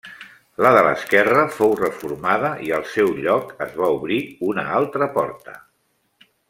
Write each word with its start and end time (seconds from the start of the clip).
La 0.65 0.69
de 0.75 0.79
l'esquerra 0.85 1.43
fou 1.57 1.75
reformada 1.81 2.51
i 2.69 2.73
al 2.79 2.89
seu 2.95 3.13
lloc 3.27 3.55
es 3.69 3.79
va 3.83 3.93
obrir 4.01 4.21
una 4.51 4.69
altra 4.83 5.15
porta. 5.19 5.59